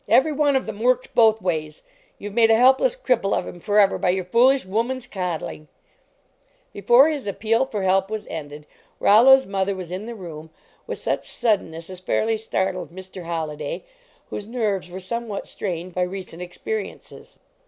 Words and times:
Every 0.09 0.31
one 0.31 0.55
of 0.55 0.65
them 0.65 0.79
works 0.79 1.09
both 1.13 1.43
ways! 1.43 1.83
You 2.17 2.29
ve 2.29 2.33
made 2.33 2.49
a 2.49 2.55
helpless 2.55 2.95
cripple 2.95 3.37
of 3.37 3.45
him 3.45 3.59
for 3.59 3.77
ever 3.77 3.99
by 3.99 4.09
your 4.09 4.25
foolish 4.25 4.65
woman 4.65 4.97
s 4.97 5.05
coddling!" 5.05 5.67
Before 6.73 7.07
his 7.07 7.27
appeal 7.27 7.67
for 7.67 7.81
lu 7.81 7.85
lp 7.87 8.09
was 8.11 8.25
ended, 8.25 8.65
Rol 8.99 9.25
lo 9.25 9.33
s 9.35 9.45
mother 9.45 9.75
was 9.75 9.91
in 9.91 10.07
the 10.07 10.15
room, 10.15 10.49
with 10.87 10.97
such 10.97 11.27
sud 11.29 11.61
denness 11.61 11.87
as 11.87 11.99
fairly 11.99 12.35
startled 12.37 12.89
Mr. 12.89 13.25
Holliday, 13.25 13.85
whose 14.31 14.45
29 14.45 14.59
LEARNING 14.61 14.81
TO 14.81 14.87
DRESS 14.87 14.89
nerves 14.89 14.89
were 14.91 15.05
somewhat 15.07 15.47
strained 15.47 15.93
by 15.93 16.01
recent 16.01 16.41
ex 16.41 16.57
periences. 16.57 17.37